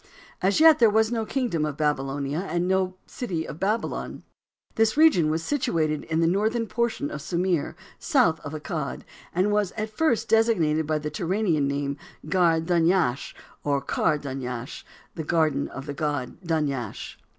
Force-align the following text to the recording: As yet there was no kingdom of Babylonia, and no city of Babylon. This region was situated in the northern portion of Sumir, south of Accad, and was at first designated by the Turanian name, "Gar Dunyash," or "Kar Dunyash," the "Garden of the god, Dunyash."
As 0.41 0.59
yet 0.59 0.79
there 0.79 0.89
was 0.89 1.11
no 1.11 1.27
kingdom 1.27 1.63
of 1.63 1.77
Babylonia, 1.77 2.39
and 2.39 2.67
no 2.67 2.95
city 3.05 3.47
of 3.47 3.59
Babylon. 3.59 4.23
This 4.73 4.97
region 4.97 5.29
was 5.29 5.43
situated 5.43 6.05
in 6.05 6.21
the 6.21 6.25
northern 6.25 6.65
portion 6.65 7.11
of 7.11 7.21
Sumir, 7.21 7.75
south 7.99 8.39
of 8.39 8.51
Accad, 8.53 9.03
and 9.31 9.51
was 9.51 9.73
at 9.73 9.91
first 9.91 10.27
designated 10.27 10.87
by 10.87 10.97
the 10.97 11.11
Turanian 11.11 11.67
name, 11.67 11.97
"Gar 12.27 12.59
Dunyash," 12.59 13.35
or 13.63 13.79
"Kar 13.79 14.17
Dunyash," 14.17 14.83
the 15.13 15.23
"Garden 15.23 15.67
of 15.67 15.85
the 15.85 15.93
god, 15.93 16.41
Dunyash." 16.43 17.19